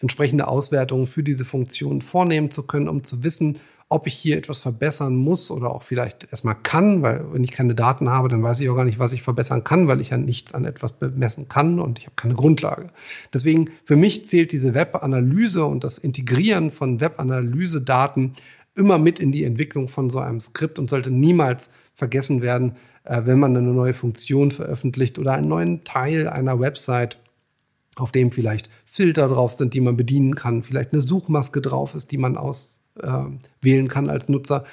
entsprechende 0.00 0.46
Auswertungen 0.46 1.06
für 1.06 1.22
diese 1.22 1.44
Funktion 1.44 2.00
vornehmen 2.00 2.50
zu 2.50 2.64
können, 2.64 2.88
um 2.88 3.02
zu 3.02 3.24
wissen, 3.24 3.58
ob 3.90 4.06
ich 4.06 4.14
hier 4.14 4.36
etwas 4.36 4.58
verbessern 4.58 5.16
muss 5.16 5.50
oder 5.50 5.70
auch 5.70 5.82
vielleicht 5.82 6.30
erstmal 6.30 6.56
kann, 6.56 7.02
weil 7.02 7.24
wenn 7.32 7.42
ich 7.42 7.52
keine 7.52 7.74
Daten 7.74 8.10
habe, 8.10 8.28
dann 8.28 8.42
weiß 8.42 8.60
ich 8.60 8.68
auch 8.68 8.76
gar 8.76 8.84
nicht, 8.84 8.98
was 8.98 9.14
ich 9.14 9.22
verbessern 9.22 9.64
kann, 9.64 9.88
weil 9.88 10.02
ich 10.02 10.10
ja 10.10 10.18
nichts 10.18 10.52
an 10.52 10.66
etwas 10.66 10.92
bemessen 10.92 11.48
kann 11.48 11.80
und 11.80 11.98
ich 11.98 12.04
habe 12.04 12.14
keine 12.14 12.34
Grundlage. 12.34 12.88
Deswegen 13.32 13.70
für 13.84 13.96
mich 13.96 14.26
zählt 14.26 14.52
diese 14.52 14.74
Webanalyse 14.74 15.64
und 15.64 15.84
das 15.84 15.96
Integrieren 15.96 16.70
von 16.70 17.00
Webanalyse-Daten 17.00 18.34
immer 18.78 18.98
mit 18.98 19.18
in 19.20 19.32
die 19.32 19.44
Entwicklung 19.44 19.88
von 19.88 20.08
so 20.08 20.18
einem 20.20 20.40
Skript 20.40 20.78
und 20.78 20.88
sollte 20.88 21.10
niemals 21.10 21.72
vergessen 21.94 22.40
werden, 22.40 22.76
äh, 23.04 23.22
wenn 23.24 23.38
man 23.38 23.56
eine 23.56 23.72
neue 23.72 23.94
Funktion 23.94 24.50
veröffentlicht 24.50 25.18
oder 25.18 25.32
einen 25.32 25.48
neuen 25.48 25.84
Teil 25.84 26.28
einer 26.28 26.60
Website 26.60 27.18
auf 27.96 28.12
dem 28.12 28.30
vielleicht 28.30 28.70
Filter 28.86 29.28
drauf 29.28 29.52
sind, 29.52 29.74
die 29.74 29.80
man 29.80 29.96
bedienen 29.96 30.34
kann, 30.34 30.62
vielleicht 30.62 30.92
eine 30.92 31.02
Suchmaske 31.02 31.60
drauf 31.60 31.94
ist, 31.94 32.12
die 32.12 32.18
man 32.18 32.36
auswählen 32.36 33.86
äh, 33.86 33.88
kann 33.88 34.08
als 34.08 34.28
Nutzer. 34.28 34.64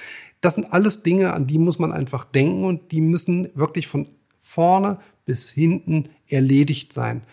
Das 0.42 0.56
sind 0.56 0.72
alles 0.72 1.02
Dinge, 1.02 1.34
an 1.34 1.48
die 1.48 1.58
muss 1.58 1.80
man 1.80 1.92
einfach 1.92 2.26
denken 2.26 2.66
und 2.66 2.92
die 2.92 3.02
müssen 3.02 3.50
wirklich 3.56 3.88
von 3.88 4.08
vorne 4.40 5.00
bis 5.26 5.50
hinten 5.50 6.10
erledigt 6.30 6.94
sein. 6.94 7.24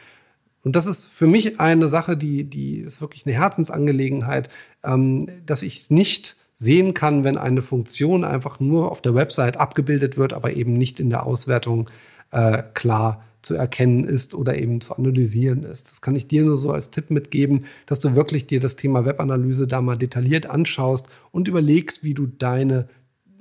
Und 0.64 0.76
das 0.76 0.86
ist 0.86 1.06
für 1.06 1.26
mich 1.26 1.60
eine 1.60 1.88
Sache, 1.88 2.16
die, 2.16 2.44
die 2.44 2.78
ist 2.78 3.00
wirklich 3.00 3.26
eine 3.26 3.34
Herzensangelegenheit, 3.34 4.48
ähm, 4.84 5.28
dass 5.44 5.62
ich 5.62 5.78
es 5.78 5.90
nicht 5.90 6.36
sehen 6.62 6.94
kann, 6.94 7.24
wenn 7.24 7.38
eine 7.38 7.60
Funktion 7.60 8.22
einfach 8.22 8.60
nur 8.60 8.92
auf 8.92 9.02
der 9.02 9.16
Website 9.16 9.58
abgebildet 9.58 10.16
wird, 10.16 10.32
aber 10.32 10.52
eben 10.52 10.74
nicht 10.74 11.00
in 11.00 11.10
der 11.10 11.26
Auswertung 11.26 11.90
äh, 12.30 12.62
klar 12.74 13.24
zu 13.42 13.54
erkennen 13.54 14.04
ist 14.04 14.36
oder 14.36 14.56
eben 14.56 14.80
zu 14.80 14.94
analysieren 14.94 15.64
ist. 15.64 15.90
Das 15.90 16.00
kann 16.00 16.14
ich 16.14 16.28
dir 16.28 16.44
nur 16.44 16.56
so 16.56 16.70
als 16.70 16.90
Tipp 16.90 17.10
mitgeben, 17.10 17.64
dass 17.86 17.98
du 17.98 18.14
wirklich 18.14 18.46
dir 18.46 18.60
das 18.60 18.76
Thema 18.76 19.04
Webanalyse 19.04 19.66
da 19.66 19.82
mal 19.82 19.98
detailliert 19.98 20.46
anschaust 20.46 21.08
und 21.32 21.48
überlegst, 21.48 22.04
wie 22.04 22.14
du 22.14 22.26
deine 22.26 22.86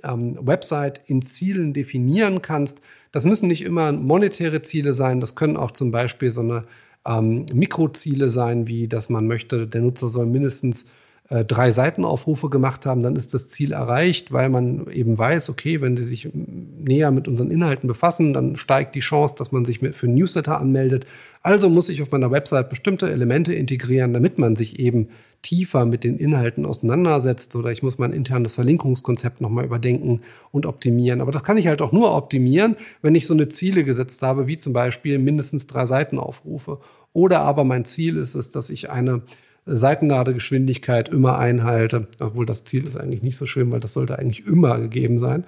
ähm, 0.03 0.39
Website 0.41 1.03
in 1.05 1.21
Zielen 1.21 1.73
definieren 1.73 2.41
kannst. 2.41 2.81
Das 3.11 3.25
müssen 3.25 3.47
nicht 3.47 3.63
immer 3.63 3.91
monetäre 3.91 4.63
Ziele 4.63 4.95
sein, 4.95 5.19
das 5.19 5.35
können 5.35 5.57
auch 5.57 5.69
zum 5.69 5.91
Beispiel 5.91 6.31
so 6.31 6.41
eine 6.41 6.63
ähm, 7.05 7.45
Mikroziele 7.53 8.31
sein, 8.31 8.67
wie 8.67 8.87
dass 8.87 9.09
man 9.09 9.27
möchte, 9.27 9.67
der 9.67 9.81
Nutzer 9.81 10.09
soll 10.09 10.25
mindestens 10.25 10.87
drei 11.29 11.71
Seitenaufrufe 11.71 12.49
gemacht 12.49 12.85
haben, 12.85 13.03
dann 13.03 13.15
ist 13.15 13.33
das 13.33 13.49
Ziel 13.49 13.71
erreicht, 13.71 14.33
weil 14.33 14.49
man 14.49 14.87
eben 14.91 15.17
weiß, 15.17 15.49
okay, 15.49 15.79
wenn 15.79 15.95
sie 15.95 16.03
sich 16.03 16.29
näher 16.33 17.11
mit 17.11 17.29
unseren 17.29 17.51
Inhalten 17.51 17.87
befassen, 17.87 18.33
dann 18.33 18.57
steigt 18.57 18.95
die 18.95 18.99
Chance, 18.99 19.35
dass 19.37 19.53
man 19.53 19.63
sich 19.63 19.79
für 19.79 20.07
Newsletter 20.07 20.59
anmeldet. 20.59 21.05
Also 21.41 21.69
muss 21.69 21.87
ich 21.87 22.01
auf 22.01 22.11
meiner 22.11 22.31
Website 22.31 22.69
bestimmte 22.69 23.09
Elemente 23.09 23.53
integrieren, 23.53 24.13
damit 24.13 24.39
man 24.39 24.57
sich 24.57 24.79
eben 24.79 25.07
tiefer 25.41 25.85
mit 25.85 26.03
den 26.03 26.17
Inhalten 26.17 26.65
auseinandersetzt 26.65 27.55
oder 27.55 27.71
ich 27.71 27.81
muss 27.81 27.97
mein 27.97 28.13
internes 28.13 28.53
Verlinkungskonzept 28.53 29.41
nochmal 29.41 29.65
überdenken 29.65 30.21
und 30.51 30.65
optimieren. 30.65 31.21
Aber 31.21 31.31
das 31.31 31.43
kann 31.43 31.57
ich 31.57 31.67
halt 31.67 31.81
auch 31.81 31.91
nur 31.91 32.13
optimieren, 32.15 32.75
wenn 33.01 33.15
ich 33.15 33.25
so 33.25 33.33
eine 33.33 33.49
Ziele 33.49 33.83
gesetzt 33.83 34.21
habe, 34.21 34.47
wie 34.47 34.57
zum 34.57 34.73
Beispiel 34.73 35.17
mindestens 35.17 35.65
drei 35.65 35.85
Seitenaufrufe. 35.85 36.79
Oder 37.13 37.39
aber 37.39 37.63
mein 37.63 37.85
Ziel 37.85 38.17
ist 38.17 38.35
es, 38.35 38.51
dass 38.51 38.69
ich 38.69 38.89
eine 38.89 39.23
Seitenladegeschwindigkeit 39.65 41.09
immer 41.09 41.37
einhalte. 41.37 42.07
Obwohl 42.19 42.45
das 42.45 42.63
Ziel 42.63 42.85
ist 42.85 42.97
eigentlich 42.97 43.23
nicht 43.23 43.37
so 43.37 43.45
schön, 43.45 43.71
weil 43.71 43.79
das 43.79 43.93
sollte 43.93 44.17
eigentlich 44.17 44.45
immer 44.45 44.79
gegeben 44.79 45.19
sein. 45.19 45.43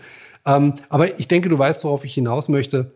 Ähm, 0.45 0.75
aber 0.89 1.19
ich 1.19 1.27
denke, 1.27 1.49
du 1.49 1.57
weißt, 1.57 1.83
worauf 1.83 2.05
ich 2.05 2.13
hinaus 2.13 2.49
möchte, 2.49 2.91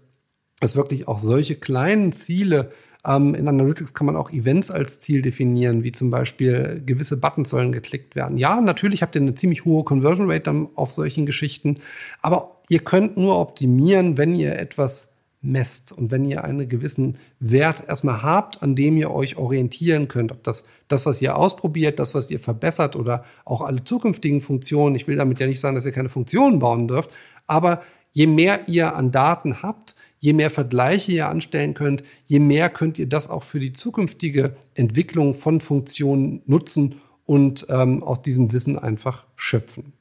dass 0.59 0.75
wirklich 0.75 1.07
auch 1.07 1.19
solche 1.19 1.55
kleinen 1.55 2.11
Ziele 2.11 2.71
ähm, 3.05 3.35
in 3.35 3.47
Analytics 3.47 3.93
kann 3.93 4.05
man 4.05 4.15
auch 4.15 4.31
Events 4.31 4.69
als 4.69 4.99
Ziel 4.99 5.21
definieren, 5.21 5.83
wie 5.83 5.91
zum 5.91 6.09
Beispiel 6.09 6.81
gewisse 6.85 7.17
Buttons 7.17 7.49
sollen 7.49 7.71
geklickt 7.71 8.15
werden. 8.15 8.37
Ja, 8.37 8.59
natürlich 8.59 9.01
habt 9.01 9.15
ihr 9.15 9.21
eine 9.21 9.35
ziemlich 9.35 9.65
hohe 9.65 9.83
Conversion 9.83 10.29
Rate 10.29 10.43
dann 10.43 10.67
auf 10.75 10.91
solchen 10.91 11.25
Geschichten, 11.25 11.77
aber 12.21 12.57
ihr 12.69 12.79
könnt 12.79 13.17
nur 13.17 13.39
optimieren, 13.39 14.17
wenn 14.17 14.35
ihr 14.35 14.59
etwas 14.59 15.16
messt 15.41 15.91
und 15.91 16.11
wenn 16.11 16.25
ihr 16.25 16.43
einen 16.43 16.67
gewissen 16.67 17.17
Wert 17.39 17.83
erstmal 17.87 18.23
habt, 18.23 18.63
an 18.63 18.75
dem 18.75 18.97
ihr 18.97 19.11
euch 19.11 19.37
orientieren 19.37 20.07
könnt, 20.07 20.31
ob 20.31 20.43
das 20.43 20.65
das, 20.87 21.05
was 21.05 21.21
ihr 21.21 21.35
ausprobiert, 21.35 21.99
das, 21.99 22.15
was 22.15 22.31
ihr 22.31 22.39
verbessert 22.39 22.95
oder 22.95 23.23
auch 23.45 23.61
alle 23.61 23.83
zukünftigen 23.83 24.41
Funktionen, 24.41 24.95
ich 24.95 25.07
will 25.07 25.15
damit 25.15 25.39
ja 25.39 25.47
nicht 25.47 25.59
sagen, 25.59 25.75
dass 25.75 25.85
ihr 25.85 25.91
keine 25.91 26.09
Funktionen 26.09 26.59
bauen 26.59 26.87
dürft, 26.87 27.11
aber 27.45 27.81
je 28.11 28.27
mehr 28.27 28.67
ihr 28.67 28.95
an 28.95 29.11
Daten 29.11 29.61
habt, 29.61 29.95
je 30.19 30.33
mehr 30.33 30.49
Vergleiche 30.49 31.11
ihr 31.11 31.29
anstellen 31.29 31.73
könnt, 31.73 32.03
je 32.25 32.39
mehr 32.39 32.69
könnt 32.69 32.97
ihr 32.97 33.07
das 33.07 33.29
auch 33.29 33.43
für 33.43 33.59
die 33.59 33.73
zukünftige 33.73 34.55
Entwicklung 34.73 35.35
von 35.35 35.61
Funktionen 35.61 36.41
nutzen 36.45 36.95
und 37.25 37.67
ähm, 37.69 38.03
aus 38.03 38.21
diesem 38.21 38.51
Wissen 38.53 38.79
einfach 38.79 39.25
schöpfen. 39.35 39.93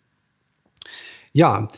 Ja, 1.33 1.69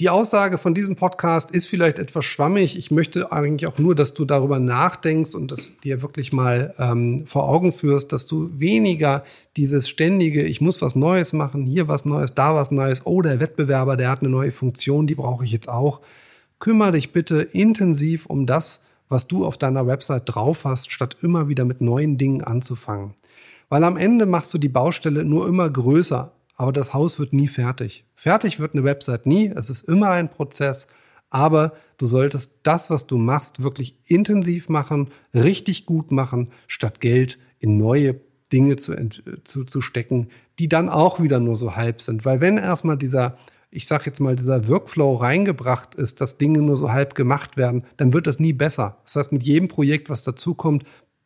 die 0.00 0.10
Aussage 0.10 0.58
von 0.58 0.74
diesem 0.74 0.94
Podcast 0.94 1.50
ist 1.50 1.66
vielleicht 1.66 1.98
etwas 1.98 2.24
schwammig. 2.24 2.78
Ich 2.78 2.92
möchte 2.92 3.32
eigentlich 3.32 3.66
auch 3.66 3.78
nur, 3.78 3.96
dass 3.96 4.14
du 4.14 4.24
darüber 4.24 4.60
nachdenkst 4.60 5.34
und 5.34 5.50
das 5.50 5.78
dir 5.78 6.02
wirklich 6.02 6.32
mal 6.32 6.72
ähm, 6.78 7.26
vor 7.26 7.48
Augen 7.48 7.72
führst, 7.72 8.12
dass 8.12 8.26
du 8.26 8.48
weniger 8.52 9.24
dieses 9.56 9.88
ständige, 9.88 10.44
ich 10.44 10.60
muss 10.60 10.80
was 10.82 10.94
Neues 10.94 11.32
machen, 11.32 11.64
hier 11.64 11.88
was 11.88 12.04
Neues, 12.04 12.32
da 12.34 12.54
was 12.54 12.70
Neues, 12.70 13.06
oh, 13.06 13.22
der 13.22 13.40
Wettbewerber, 13.40 13.96
der 13.96 14.10
hat 14.10 14.20
eine 14.20 14.28
neue 14.28 14.52
Funktion, 14.52 15.08
die 15.08 15.16
brauche 15.16 15.44
ich 15.44 15.50
jetzt 15.50 15.68
auch. 15.68 16.00
Kümmere 16.60 16.92
dich 16.92 17.12
bitte 17.12 17.42
intensiv 17.42 18.26
um 18.26 18.46
das, 18.46 18.82
was 19.08 19.26
du 19.26 19.44
auf 19.44 19.58
deiner 19.58 19.88
Website 19.88 20.24
drauf 20.26 20.64
hast, 20.64 20.92
statt 20.92 21.16
immer 21.22 21.48
wieder 21.48 21.64
mit 21.64 21.80
neuen 21.80 22.18
Dingen 22.18 22.42
anzufangen. 22.42 23.14
Weil 23.68 23.82
am 23.82 23.96
Ende 23.96 24.26
machst 24.26 24.54
du 24.54 24.58
die 24.58 24.68
Baustelle 24.68 25.24
nur 25.24 25.48
immer 25.48 25.68
größer 25.68 26.32
aber 26.58 26.72
das 26.72 26.92
Haus 26.92 27.18
wird 27.18 27.32
nie 27.32 27.48
fertig. 27.48 28.04
Fertig 28.14 28.60
wird 28.60 28.74
eine 28.74 28.84
Website 28.84 29.24
nie, 29.24 29.48
es 29.48 29.70
ist 29.70 29.88
immer 29.88 30.10
ein 30.10 30.28
Prozess, 30.28 30.88
aber 31.30 31.72
du 31.98 32.06
solltest 32.06 32.60
das, 32.64 32.90
was 32.90 33.06
du 33.06 33.16
machst, 33.16 33.62
wirklich 33.62 33.96
intensiv 34.06 34.68
machen, 34.68 35.10
richtig 35.32 35.86
gut 35.86 36.10
machen, 36.10 36.50
statt 36.66 37.00
Geld 37.00 37.38
in 37.60 37.78
neue 37.78 38.20
Dinge 38.52 38.76
zu, 38.76 38.94
zu, 39.44 39.64
zu 39.64 39.80
stecken, 39.80 40.28
die 40.58 40.68
dann 40.68 40.88
auch 40.88 41.20
wieder 41.20 41.38
nur 41.38 41.54
so 41.54 41.76
halb 41.76 42.00
sind. 42.00 42.24
Weil 42.24 42.40
wenn 42.40 42.58
erstmal 42.58 42.96
dieser, 42.96 43.36
ich 43.70 43.86
sag 43.86 44.06
jetzt 44.06 44.20
mal, 44.20 44.34
dieser 44.34 44.68
Workflow 44.68 45.14
reingebracht 45.14 45.94
ist, 45.94 46.20
dass 46.20 46.38
Dinge 46.38 46.62
nur 46.62 46.76
so 46.76 46.90
halb 46.90 47.14
gemacht 47.14 47.56
werden, 47.56 47.84
dann 47.98 48.12
wird 48.12 48.26
das 48.26 48.40
nie 48.40 48.52
besser. 48.52 48.98
Das 49.04 49.16
heißt, 49.16 49.32
mit 49.32 49.44
jedem 49.44 49.68
Projekt, 49.68 50.10
was 50.10 50.22
dazukommt, 50.22 50.84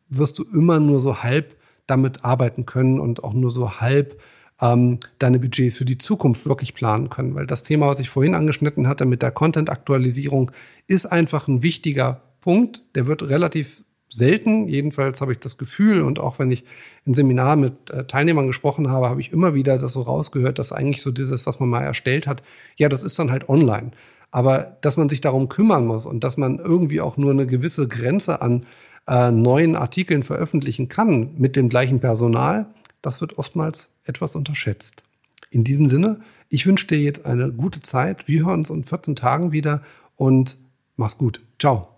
wirst 0.08 0.38
du 0.38 0.44
immer 0.44 0.78
nur 0.78 1.00
so 1.00 1.22
halb 1.22 1.56
damit 1.86 2.24
arbeiten 2.24 2.66
können 2.66 3.00
und 3.00 3.24
auch 3.24 3.32
nur 3.32 3.50
so 3.50 3.80
halb 3.80 4.20
ähm, 4.62 5.00
deine 5.18 5.40
Budgets 5.40 5.76
für 5.76 5.84
die 5.84 5.98
Zukunft 5.98 6.46
wirklich 6.46 6.72
planen 6.72 7.10
können. 7.10 7.34
Weil 7.34 7.46
das 7.46 7.64
Thema, 7.64 7.88
was 7.88 8.00
ich 8.00 8.08
vorhin 8.08 8.34
angeschnitten 8.34 8.88
hatte 8.88 9.04
mit 9.04 9.20
der 9.20 9.32
Content-Aktualisierung, 9.32 10.52
ist 10.86 11.06
einfach 11.06 11.48
ein 11.48 11.62
wichtiger 11.62 12.22
Punkt. 12.40 12.82
Der 12.94 13.06
wird 13.06 13.24
relativ 13.24 13.82
selten, 14.08 14.68
jedenfalls 14.68 15.20
habe 15.20 15.32
ich 15.32 15.38
das 15.38 15.56
Gefühl 15.56 16.02
und 16.02 16.18
auch 16.18 16.38
wenn 16.38 16.52
ich 16.52 16.64
in 17.06 17.14
Seminaren 17.14 17.60
mit 17.60 17.90
äh, 17.90 18.04
Teilnehmern 18.04 18.46
gesprochen 18.46 18.90
habe, 18.90 19.08
habe 19.08 19.22
ich 19.22 19.32
immer 19.32 19.54
wieder 19.54 19.78
das 19.78 19.94
so 19.94 20.02
rausgehört, 20.02 20.58
dass 20.58 20.72
eigentlich 20.72 21.00
so 21.00 21.10
dieses, 21.10 21.46
was 21.46 21.60
man 21.60 21.70
mal 21.70 21.82
erstellt 21.82 22.26
hat, 22.26 22.42
ja, 22.76 22.90
das 22.90 23.02
ist 23.02 23.18
dann 23.18 23.30
halt 23.30 23.48
online. 23.48 23.92
Aber 24.30 24.76
dass 24.82 24.98
man 24.98 25.08
sich 25.08 25.22
darum 25.22 25.48
kümmern 25.48 25.86
muss 25.86 26.04
und 26.04 26.24
dass 26.24 26.36
man 26.36 26.58
irgendwie 26.58 27.00
auch 27.00 27.16
nur 27.16 27.30
eine 27.30 27.46
gewisse 27.46 27.88
Grenze 27.88 28.42
an 28.42 28.66
äh, 29.08 29.30
neuen 29.30 29.76
Artikeln 29.76 30.22
veröffentlichen 30.22 30.88
kann 30.88 31.30
mit 31.38 31.56
dem 31.56 31.70
gleichen 31.70 32.00
Personal, 32.00 32.66
das 33.02 33.20
wird 33.20 33.38
oftmals 33.38 33.90
etwas 34.04 34.36
unterschätzt. 34.36 35.02
In 35.50 35.64
diesem 35.64 35.86
Sinne, 35.86 36.20
ich 36.48 36.66
wünsche 36.66 36.86
dir 36.86 36.98
jetzt 36.98 37.26
eine 37.26 37.52
gute 37.52 37.80
Zeit. 37.82 38.26
Wir 38.26 38.46
hören 38.46 38.60
uns 38.60 38.70
in 38.70 38.84
14 38.84 39.16
Tagen 39.16 39.52
wieder 39.52 39.82
und 40.16 40.56
mach's 40.96 41.18
gut. 41.18 41.42
Ciao. 41.58 41.91